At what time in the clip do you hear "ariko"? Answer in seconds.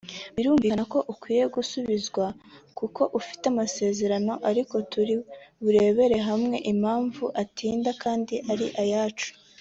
4.49-4.75